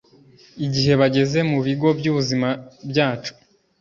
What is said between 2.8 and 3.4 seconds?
byacu